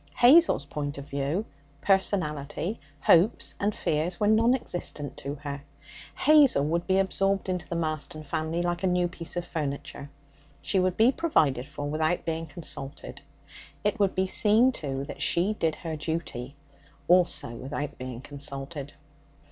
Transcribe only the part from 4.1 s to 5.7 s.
were non existent to her.